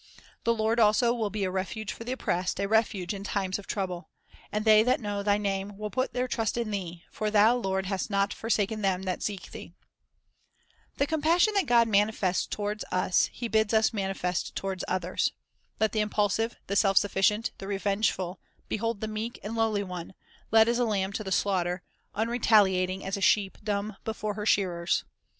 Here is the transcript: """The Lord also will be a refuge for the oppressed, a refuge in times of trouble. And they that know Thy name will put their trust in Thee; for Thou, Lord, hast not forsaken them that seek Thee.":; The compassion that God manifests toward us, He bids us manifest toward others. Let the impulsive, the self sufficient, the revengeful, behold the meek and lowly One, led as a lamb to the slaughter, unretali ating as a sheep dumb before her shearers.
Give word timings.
"""The 0.45 0.53
Lord 0.55 0.79
also 0.79 1.13
will 1.13 1.29
be 1.29 1.43
a 1.43 1.51
refuge 1.51 1.93
for 1.93 2.03
the 2.03 2.13
oppressed, 2.13 2.59
a 2.59 2.67
refuge 2.67 3.13
in 3.13 3.23
times 3.23 3.59
of 3.59 3.67
trouble. 3.67 4.09
And 4.51 4.65
they 4.65 4.81
that 4.81 4.99
know 4.99 5.21
Thy 5.21 5.37
name 5.37 5.77
will 5.77 5.91
put 5.91 6.11
their 6.13 6.27
trust 6.27 6.57
in 6.57 6.71
Thee; 6.71 7.03
for 7.11 7.29
Thou, 7.29 7.55
Lord, 7.57 7.85
hast 7.85 8.09
not 8.09 8.33
forsaken 8.33 8.81
them 8.81 9.03
that 9.03 9.21
seek 9.21 9.51
Thee.":; 9.51 9.73
The 10.97 11.05
compassion 11.05 11.53
that 11.53 11.67
God 11.67 11.87
manifests 11.87 12.47
toward 12.47 12.83
us, 12.91 13.29
He 13.31 13.47
bids 13.47 13.75
us 13.75 13.93
manifest 13.93 14.55
toward 14.55 14.83
others. 14.87 15.33
Let 15.79 15.91
the 15.91 15.99
impulsive, 15.99 16.55
the 16.65 16.75
self 16.75 16.97
sufficient, 16.97 17.51
the 17.59 17.67
revengeful, 17.67 18.39
behold 18.67 19.01
the 19.01 19.07
meek 19.07 19.39
and 19.43 19.55
lowly 19.55 19.83
One, 19.83 20.15
led 20.49 20.67
as 20.67 20.79
a 20.79 20.85
lamb 20.85 21.13
to 21.13 21.23
the 21.23 21.31
slaughter, 21.31 21.83
unretali 22.15 22.73
ating 22.73 23.05
as 23.05 23.17
a 23.17 23.21
sheep 23.21 23.59
dumb 23.63 23.95
before 24.03 24.33
her 24.33 24.47
shearers. 24.47 25.03